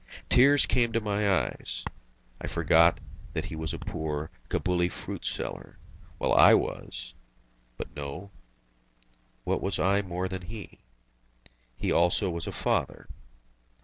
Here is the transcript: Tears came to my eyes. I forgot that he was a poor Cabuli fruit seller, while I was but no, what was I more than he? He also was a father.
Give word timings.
Tears 0.29 0.65
came 0.65 0.91
to 0.93 0.99
my 0.99 1.31
eyes. 1.31 1.85
I 2.41 2.47
forgot 2.47 2.99
that 3.33 3.45
he 3.45 3.55
was 3.55 3.71
a 3.71 3.77
poor 3.77 4.31
Cabuli 4.49 4.89
fruit 4.91 5.23
seller, 5.27 5.77
while 6.17 6.33
I 6.33 6.55
was 6.55 7.13
but 7.77 7.95
no, 7.95 8.31
what 9.43 9.61
was 9.61 9.77
I 9.77 10.01
more 10.01 10.27
than 10.27 10.41
he? 10.41 10.79
He 11.77 11.91
also 11.91 12.31
was 12.31 12.47
a 12.47 12.51
father. 12.51 13.09